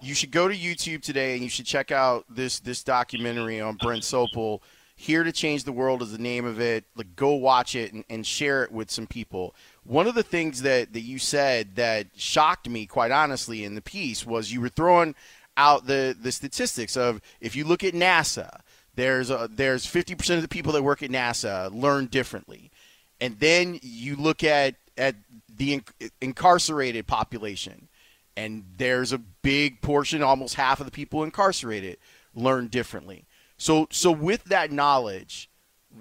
You 0.00 0.14
should 0.14 0.30
go 0.30 0.46
to 0.46 0.54
YouTube 0.54 1.02
today 1.02 1.34
and 1.34 1.42
you 1.42 1.48
should 1.48 1.66
check 1.66 1.90
out 1.90 2.24
this 2.28 2.60
this 2.60 2.82
documentary 2.82 3.60
on 3.60 3.76
Brent 3.76 4.02
Sopel. 4.02 4.60
Here 5.00 5.22
to 5.22 5.30
Change 5.30 5.62
the 5.62 5.70
World 5.70 6.02
is 6.02 6.10
the 6.10 6.18
name 6.18 6.44
of 6.44 6.60
it. 6.60 6.84
Like, 6.96 7.14
go 7.14 7.34
watch 7.34 7.76
it 7.76 7.92
and, 7.92 8.04
and 8.10 8.26
share 8.26 8.64
it 8.64 8.72
with 8.72 8.90
some 8.90 9.06
people. 9.06 9.54
One 9.84 10.08
of 10.08 10.16
the 10.16 10.24
things 10.24 10.62
that, 10.62 10.92
that 10.92 11.02
you 11.02 11.20
said 11.20 11.76
that 11.76 12.08
shocked 12.16 12.68
me, 12.68 12.84
quite 12.84 13.12
honestly, 13.12 13.62
in 13.62 13.76
the 13.76 13.80
piece 13.80 14.26
was 14.26 14.52
you 14.52 14.60
were 14.60 14.68
throwing 14.68 15.14
out 15.56 15.86
the, 15.86 16.16
the 16.20 16.32
statistics 16.32 16.96
of 16.96 17.20
if 17.40 17.54
you 17.54 17.64
look 17.64 17.84
at 17.84 17.94
NASA, 17.94 18.60
there's 18.96 19.30
a, 19.30 19.48
there's 19.48 19.86
50% 19.86 20.34
of 20.34 20.42
the 20.42 20.48
people 20.48 20.72
that 20.72 20.82
work 20.82 21.04
at 21.04 21.10
NASA 21.10 21.72
learn 21.72 22.06
differently. 22.06 22.72
And 23.20 23.38
then 23.38 23.78
you 23.82 24.16
look 24.16 24.42
at 24.42 24.74
at 24.98 25.16
the 25.56 25.74
in- 25.74 26.10
incarcerated 26.20 27.06
population, 27.06 27.88
and 28.36 28.64
there's 28.76 29.12
a 29.12 29.18
big 29.18 29.80
portion, 29.80 30.22
almost 30.22 30.54
half 30.54 30.80
of 30.80 30.86
the 30.86 30.92
people 30.92 31.24
incarcerated, 31.24 31.98
learn 32.34 32.68
differently. 32.68 33.26
So, 33.56 33.88
so 33.90 34.12
with 34.12 34.44
that 34.44 34.70
knowledge, 34.70 35.50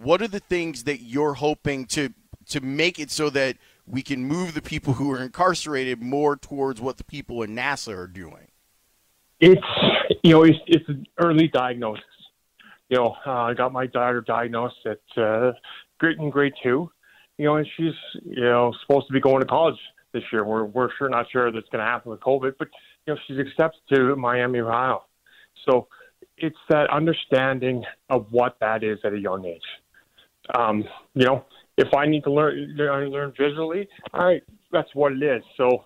what 0.02 0.22
are 0.22 0.28
the 0.28 0.40
things 0.40 0.84
that 0.84 1.02
you're 1.02 1.36
hoping 1.36 1.86
to 1.88 2.14
to 2.50 2.62
make 2.62 2.98
it 2.98 3.12
so 3.12 3.30
that 3.32 3.58
we 3.86 4.02
can 4.02 4.24
move 4.24 4.54
the 4.54 4.62
people 4.62 4.94
who 4.94 5.12
are 5.12 5.22
incarcerated 5.22 6.02
more 6.02 6.38
towards 6.38 6.80
what 6.80 6.98
the 6.98 7.04
people 7.04 7.42
in 7.42 7.56
NASA 7.56 7.96
are 7.98 8.08
doing? 8.08 8.48
It's 9.40 9.62
you 10.24 10.32
know 10.32 10.44
it's, 10.44 10.60
it's 10.68 10.88
an 10.88 11.08
early 11.20 11.48
diagnosis. 11.48 12.04
You 12.90 12.98
know, 12.98 13.16
uh, 13.26 13.32
I 13.32 13.54
got 13.54 13.74
my 13.74 13.88
daughter 13.88 14.22
diagnosed 14.22 14.86
at 14.86 15.22
uh, 15.22 15.54
grade 16.00 16.20
in 16.20 16.30
grade 16.30 16.54
two, 16.64 16.90
you 17.38 17.46
know, 17.46 17.56
and 17.56 17.68
she's 17.78 17.94
you 18.24 18.44
know 18.44 18.74
supposed 18.82 19.08
to 19.08 19.14
be 19.14 19.20
going 19.20 19.42
to 19.42 19.48
college 19.48 19.78
this 20.14 20.24
year. 20.32 20.44
We're 20.44 20.66
we're 20.66 20.90
sure 20.98 21.10
not 21.10 21.28
sure 21.32 21.52
that's 21.52 21.70
going 21.70 21.84
to 21.84 21.90
happen 21.90 22.12
with 22.12 22.20
COVID, 22.22 22.54
but 22.58 22.68
you 23.06 23.14
know 23.14 23.20
she's 23.28 23.40
accepted 23.40 23.82
to 23.94 24.16
Miami, 24.16 24.60
Ohio. 24.60 25.04
So 25.68 25.88
it's 26.38 26.58
that 26.70 26.90
understanding 26.90 27.84
of 28.10 28.28
what 28.32 28.58
that 28.62 28.84
is 28.84 29.00
at 29.04 29.14
a 29.14 29.20
young 29.20 29.46
age. 29.46 29.62
Um, 30.56 30.84
you 31.14 31.26
know, 31.26 31.46
if 31.78 31.94
I 31.94 32.06
need 32.06 32.24
to 32.24 32.32
learn 32.32 32.76
learn 32.78 33.34
visually, 33.38 33.88
all 34.14 34.26
right, 34.26 34.44
that's 34.72 34.90
what 34.94 35.14
it 35.14 35.24
is. 35.24 35.44
So 35.58 35.86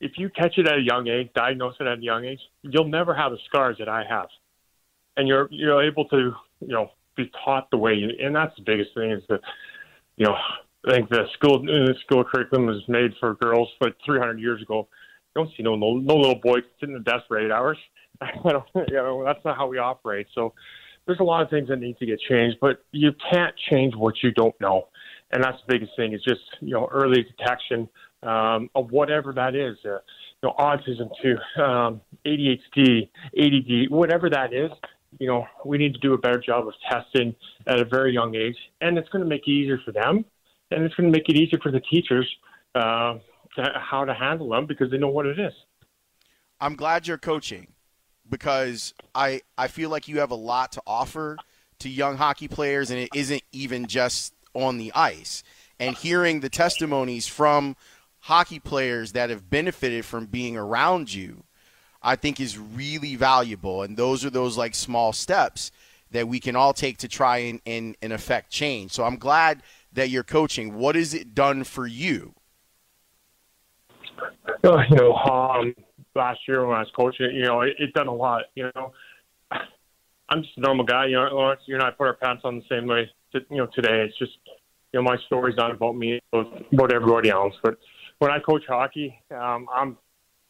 if 0.00 0.12
you 0.16 0.28
catch 0.30 0.58
it 0.58 0.66
at 0.66 0.78
a 0.78 0.82
young 0.82 1.08
age, 1.08 1.30
diagnose 1.34 1.74
it 1.80 1.86
at 1.86 1.98
a 1.98 2.02
young 2.02 2.24
age, 2.24 2.40
you'll 2.62 2.88
never 2.88 3.14
have 3.14 3.32
the 3.32 3.38
scars 3.46 3.76
that 3.78 3.88
I 3.88 4.04
have, 4.08 4.28
and 5.16 5.28
you're 5.28 5.48
you're 5.50 5.82
able 5.82 6.06
to 6.08 6.32
you 6.60 6.68
know 6.68 6.90
be 7.16 7.30
taught 7.44 7.70
the 7.70 7.78
way. 7.78 7.94
You, 7.94 8.10
and 8.20 8.34
that's 8.34 8.54
the 8.56 8.62
biggest 8.62 8.90
thing 8.94 9.12
is 9.12 9.22
that 9.28 9.40
you 10.16 10.26
know 10.26 10.36
I 10.86 10.92
think 10.92 11.08
the 11.08 11.24
school 11.34 11.62
the 11.62 11.94
school 12.04 12.24
curriculum 12.24 12.66
was 12.66 12.82
made 12.88 13.12
for 13.20 13.34
girls 13.34 13.68
like 13.80 13.94
300 14.04 14.38
years 14.38 14.62
ago. 14.62 14.88
I 15.34 15.40
don't 15.40 15.50
see 15.56 15.62
no 15.62 15.76
no, 15.76 15.94
no 15.94 16.16
little 16.16 16.40
boy 16.42 16.58
sitting 16.78 16.94
in 16.96 17.02
the 17.02 17.10
desk 17.10 17.24
for 17.28 17.38
eight 17.38 17.50
hours. 17.50 17.78
I 18.20 18.30
don't, 18.44 18.64
you 18.88 18.94
know, 18.94 19.24
that's 19.24 19.44
not 19.44 19.56
how 19.56 19.66
we 19.66 19.78
operate. 19.78 20.26
So 20.34 20.54
there's 21.06 21.20
a 21.20 21.24
lot 21.24 21.42
of 21.42 21.50
things 21.50 21.68
that 21.68 21.78
need 21.78 21.98
to 21.98 22.06
get 22.06 22.20
changed, 22.20 22.58
but 22.60 22.84
you 22.92 23.12
can't 23.32 23.54
change 23.70 23.94
what 23.94 24.14
you 24.22 24.30
don't 24.32 24.58
know. 24.60 24.88
And 25.32 25.42
that's 25.42 25.58
the 25.66 25.74
biggest 25.74 25.92
thing 25.96 26.12
is 26.12 26.22
just, 26.22 26.40
you 26.60 26.72
know, 26.72 26.88
early 26.92 27.24
detection 27.24 27.88
um, 28.22 28.70
of 28.74 28.90
whatever 28.90 29.32
that 29.34 29.54
is, 29.54 29.76
uh, 29.84 29.98
you 30.42 30.44
know, 30.44 30.54
autism 30.58 31.10
to 31.22 31.62
um, 31.62 32.00
ADHD, 32.24 33.08
ADD, 33.38 33.90
whatever 33.90 34.30
that 34.30 34.52
is, 34.52 34.70
you 35.18 35.26
know, 35.26 35.46
we 35.64 35.78
need 35.78 35.94
to 35.94 36.00
do 36.00 36.14
a 36.14 36.18
better 36.18 36.40
job 36.40 36.66
of 36.66 36.74
testing 36.90 37.34
at 37.66 37.80
a 37.80 37.84
very 37.84 38.12
young 38.12 38.34
age. 38.34 38.56
And 38.80 38.96
it's 38.98 39.08
going 39.10 39.22
to 39.22 39.28
make 39.28 39.42
it 39.46 39.50
easier 39.50 39.78
for 39.84 39.92
them. 39.92 40.24
And 40.74 40.84
it's 40.84 40.94
going 40.94 41.10
to 41.10 41.16
make 41.16 41.28
it 41.28 41.36
easier 41.36 41.58
for 41.62 41.70
the 41.70 41.80
teachers 41.80 42.28
uh, 42.74 43.18
to, 43.56 43.72
how 43.78 44.04
to 44.04 44.14
handle 44.14 44.50
them 44.50 44.66
because 44.66 44.90
they 44.90 44.98
know 44.98 45.08
what 45.08 45.26
it 45.26 45.38
is. 45.38 45.52
I'm 46.60 46.76
glad 46.76 47.06
you're 47.06 47.18
coaching 47.18 47.68
because 48.28 48.94
I 49.14 49.42
I 49.58 49.68
feel 49.68 49.90
like 49.90 50.08
you 50.08 50.20
have 50.20 50.30
a 50.30 50.36
lot 50.36 50.72
to 50.72 50.82
offer 50.86 51.36
to 51.80 51.88
young 51.88 52.16
hockey 52.16 52.48
players, 52.48 52.90
and 52.90 52.98
it 52.98 53.10
isn't 53.14 53.42
even 53.52 53.86
just 53.86 54.32
on 54.54 54.78
the 54.78 54.92
ice. 54.94 55.42
And 55.78 55.96
hearing 55.96 56.40
the 56.40 56.48
testimonies 56.48 57.26
from 57.26 57.76
hockey 58.20 58.60
players 58.60 59.12
that 59.12 59.30
have 59.30 59.50
benefited 59.50 60.04
from 60.04 60.26
being 60.26 60.56
around 60.56 61.12
you, 61.12 61.44
I 62.02 62.16
think 62.16 62.40
is 62.40 62.58
really 62.58 63.16
valuable. 63.16 63.82
And 63.82 63.96
those 63.96 64.24
are 64.24 64.30
those 64.30 64.56
like 64.56 64.74
small 64.74 65.12
steps 65.12 65.70
that 66.12 66.28
we 66.28 66.38
can 66.38 66.54
all 66.54 66.72
take 66.72 66.98
to 66.98 67.08
try 67.08 67.38
and, 67.38 67.60
and, 67.66 67.96
and 68.00 68.12
affect 68.12 68.50
change. 68.50 68.92
So 68.92 69.04
I'm 69.04 69.16
glad 69.16 69.62
that 69.94 70.10
you're 70.10 70.22
coaching. 70.22 70.74
What 70.74 70.94
has 70.94 71.14
it 71.14 71.34
done 71.34 71.64
for 71.64 71.86
you? 71.86 72.34
Uh, 74.62 74.82
you 74.90 74.96
know, 74.96 75.14
um, 75.14 75.74
last 76.14 76.40
year 76.46 76.66
when 76.66 76.76
I 76.76 76.80
was 76.80 76.90
coaching, 76.96 77.30
you 77.34 77.44
know, 77.44 77.62
it, 77.62 77.74
it 77.78 77.92
done 77.94 78.08
a 78.08 78.14
lot. 78.14 78.44
You 78.54 78.70
know, 78.74 78.92
I'm 79.50 80.42
just 80.42 80.56
a 80.56 80.60
normal 80.60 80.84
guy. 80.84 81.06
You 81.06 81.16
know, 81.16 81.28
Lawrence, 81.32 81.62
you 81.66 81.74
and 81.74 81.82
I 81.82 81.90
put 81.90 82.06
our 82.06 82.14
pants 82.14 82.42
on 82.44 82.56
the 82.56 82.64
same 82.68 82.86
way. 82.86 83.10
To, 83.32 83.40
you 83.50 83.56
know, 83.58 83.66
today 83.74 84.04
it's 84.04 84.18
just, 84.18 84.32
you 84.92 85.00
know, 85.00 85.02
my 85.02 85.16
story's 85.26 85.56
not 85.56 85.70
about 85.70 85.96
me, 85.96 86.20
it's 86.32 86.64
about 86.72 86.92
everybody 86.92 87.30
else. 87.30 87.54
But 87.62 87.78
when 88.18 88.30
I 88.30 88.38
coach 88.38 88.62
hockey, 88.68 89.18
um, 89.30 89.66
I'm 89.74 89.98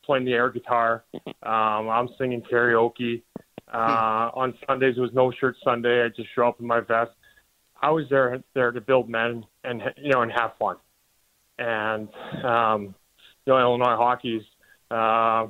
playing 0.05 0.27
the 0.27 0.33
air 0.33 0.51
guitar. 0.51 1.05
Um, 1.43 1.89
I'm 1.89 2.09
singing 2.19 2.43
karaoke. 2.43 3.23
Uh, 3.73 4.31
on 4.35 4.55
Sundays, 4.67 4.97
it 4.97 5.01
was 5.01 5.13
no 5.15 5.33
shirt 5.33 5.57
Sunday. 5.65 6.05
I 6.05 6.09
just 6.09 6.29
show 6.35 6.47
up 6.47 6.61
in 6.61 6.67
my 6.67 6.81
vest. 6.81 7.13
I 7.85 7.91
was 7.91 8.05
there 8.09 8.43
there 8.55 8.73
to 8.73 8.81
build 8.81 9.11
men 9.11 9.45
and 9.63 9.83
you 9.99 10.11
know 10.11 10.23
and 10.23 10.33
have 10.33 10.53
fun. 10.59 10.77
And 11.59 12.09
um, 12.43 12.95
you 13.45 13.53
know, 13.53 13.59
Illinois 13.59 13.97
hockey's 13.97 14.43
uh, 14.91 15.49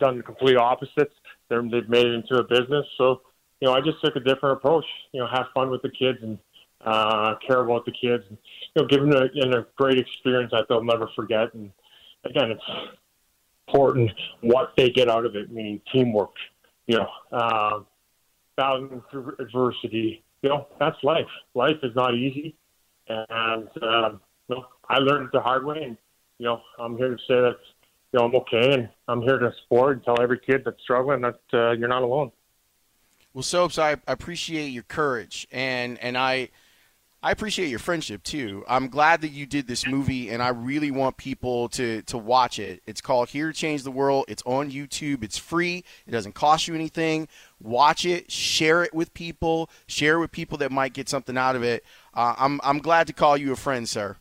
done 0.00 0.16
the 0.16 0.22
complete 0.24 0.56
opposite. 0.56 1.12
They're, 1.48 1.62
they've 1.62 1.88
made 1.88 2.06
it 2.06 2.14
into 2.14 2.34
a 2.34 2.42
business. 2.42 2.84
So, 2.96 3.22
you 3.60 3.68
know, 3.68 3.74
I 3.74 3.80
just 3.80 4.02
took 4.02 4.16
a 4.16 4.20
different 4.20 4.58
approach. 4.58 4.84
You 5.12 5.20
know, 5.20 5.28
have 5.28 5.46
fun 5.54 5.70
with 5.70 5.82
the 5.82 5.90
kids 5.90 6.18
and 6.22 6.38
uh, 6.84 7.34
care 7.46 7.60
about 7.60 7.84
the 7.84 7.92
kids. 7.92 8.24
And, 8.28 8.38
you 8.74 8.82
know, 8.82 8.88
give 8.88 9.00
them 9.00 9.12
a, 9.12 9.58
a 9.58 9.66
great 9.76 9.98
experience 9.98 10.50
that 10.52 10.66
they'll 10.68 10.82
never 10.82 11.08
forget. 11.14 11.54
And 11.54 11.70
again, 12.24 12.50
it's 12.50 12.90
important 13.68 14.10
what 14.40 14.72
they 14.76 14.90
get 14.90 15.08
out 15.08 15.24
of 15.24 15.36
it, 15.36 15.52
meaning 15.52 15.80
teamwork. 15.92 16.34
You 16.88 16.98
know, 16.98 17.08
uh, 17.32 17.80
battling 18.56 19.02
through 19.10 19.36
adversity. 19.38 20.24
You 20.42 20.50
know, 20.50 20.68
that's 20.78 21.02
life. 21.02 21.26
Life 21.54 21.78
is 21.82 21.94
not 21.96 22.14
easy, 22.14 22.54
and 23.08 23.68
um, 23.82 24.20
you 24.48 24.56
know, 24.56 24.66
I 24.88 24.98
learned 24.98 25.26
it 25.26 25.32
the 25.32 25.40
hard 25.40 25.64
way. 25.64 25.82
And 25.82 25.96
you 26.38 26.46
know, 26.46 26.60
I'm 26.78 26.96
here 26.96 27.10
to 27.10 27.18
say 27.26 27.40
that 27.40 27.56
you 28.12 28.18
know, 28.18 28.26
I'm 28.26 28.34
okay, 28.36 28.72
and 28.72 28.88
I'm 29.08 29.22
here 29.22 29.38
to 29.38 29.52
support 29.62 29.96
and 29.96 30.04
tell 30.04 30.20
every 30.20 30.38
kid 30.38 30.62
that's 30.64 30.80
struggling 30.82 31.22
that 31.22 31.40
uh, 31.52 31.72
you're 31.72 31.88
not 31.88 32.02
alone. 32.02 32.32
Well, 33.34 33.42
Soaps, 33.42 33.78
I 33.78 33.96
appreciate 34.06 34.68
your 34.68 34.84
courage, 34.84 35.46
and 35.50 35.98
and 35.98 36.16
I 36.16 36.50
I 37.22 37.32
appreciate 37.32 37.68
your 37.68 37.80
friendship 37.80 38.22
too. 38.22 38.64
I'm 38.68 38.88
glad 38.88 39.22
that 39.22 39.30
you 39.30 39.44
did 39.44 39.66
this 39.66 39.86
movie, 39.86 40.30
and 40.30 40.40
I 40.40 40.50
really 40.50 40.92
want 40.92 41.16
people 41.16 41.68
to 41.70 42.02
to 42.02 42.16
watch 42.16 42.60
it. 42.60 42.80
It's 42.86 43.00
called 43.00 43.28
Here 43.28 43.48
to 43.48 43.52
Change 43.52 43.82
the 43.82 43.90
World. 43.90 44.26
It's 44.28 44.42
on 44.46 44.70
YouTube. 44.70 45.24
It's 45.24 45.36
free. 45.36 45.84
It 46.06 46.12
doesn't 46.12 46.34
cost 46.34 46.68
you 46.68 46.74
anything. 46.74 47.26
Watch 47.60 48.04
it. 48.04 48.30
Share 48.30 48.82
it 48.84 48.94
with 48.94 49.12
people. 49.14 49.70
Share 49.86 50.16
it 50.16 50.20
with 50.20 50.32
people 50.32 50.58
that 50.58 50.70
might 50.70 50.92
get 50.92 51.08
something 51.08 51.36
out 51.36 51.56
of 51.56 51.62
it. 51.62 51.84
Uh, 52.14 52.34
I'm 52.38 52.60
I'm 52.62 52.78
glad 52.78 53.06
to 53.08 53.12
call 53.12 53.36
you 53.36 53.52
a 53.52 53.56
friend, 53.56 53.88
sir. 53.88 54.16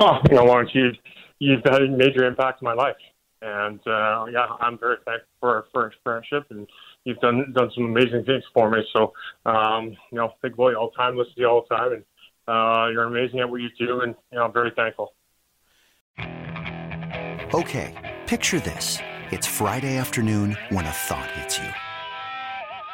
Oh, 0.00 0.18
you 0.28 0.36
know, 0.36 0.44
Lawrence, 0.44 0.70
you 0.74 0.92
you've 1.38 1.62
had 1.64 1.82
a 1.82 1.88
major 1.88 2.24
impact 2.24 2.62
in 2.62 2.66
my 2.66 2.74
life. 2.74 2.96
And 3.42 3.80
uh, 3.86 4.26
yeah, 4.32 4.46
I'm 4.60 4.78
very 4.78 4.96
thankful 5.04 5.26
for 5.40 5.66
for 5.72 5.82
our 5.82 5.92
friendship, 6.04 6.46
and 6.50 6.68
you've 7.04 7.18
done 7.18 7.52
done 7.56 7.70
some 7.74 7.86
amazing 7.86 8.24
things 8.24 8.44
for 8.54 8.70
me. 8.70 8.84
So, 8.92 9.12
um, 9.46 9.90
you 10.10 10.18
know, 10.18 10.32
big 10.42 10.54
boy 10.54 10.74
all 10.74 10.90
the 10.90 10.96
time, 10.96 11.16
listen 11.16 11.34
to 11.34 11.40
you 11.40 11.48
all 11.48 11.66
the 11.68 11.74
time, 11.74 11.92
and 11.92 12.04
uh, 12.46 12.88
you're 12.92 13.04
amazing 13.04 13.40
at 13.40 13.50
what 13.50 13.60
you 13.60 13.68
do, 13.78 14.02
and 14.02 14.14
you 14.30 14.38
know, 14.38 14.44
I'm 14.44 14.52
very 14.52 14.70
thankful. 14.76 15.14
Okay, 17.52 18.18
picture 18.26 18.60
this: 18.60 18.98
it's 19.32 19.46
Friday 19.48 19.96
afternoon 19.96 20.56
when 20.68 20.86
a 20.86 20.92
thought 20.92 21.30
hits 21.32 21.58
you. 21.58 21.91